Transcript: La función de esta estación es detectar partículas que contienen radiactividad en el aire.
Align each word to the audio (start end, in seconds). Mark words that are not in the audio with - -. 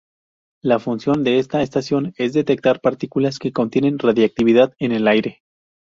La 0.63 0.79
función 0.79 1.23
de 1.23 1.37
esta 1.37 1.61
estación 1.61 2.15
es 2.17 2.33
detectar 2.33 2.81
partículas 2.81 3.37
que 3.37 3.51
contienen 3.53 3.99
radiactividad 3.99 4.73
en 4.79 4.93
el 4.93 5.07
aire. 5.07 5.43